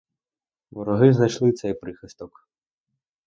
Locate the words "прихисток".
1.73-2.47